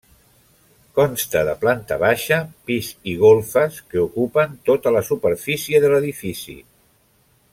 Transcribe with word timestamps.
Consta 0.99 1.41
de 1.49 1.53
planta 1.65 1.97
baixa, 2.03 2.39
pis 2.69 2.89
i 3.13 3.13
golfes 3.25 3.77
que 3.91 4.01
ocupen 4.07 4.57
tota 4.71 4.97
la 4.99 5.05
superfície 5.13 5.83
de 5.85 5.93
l'edifici. 5.95 6.57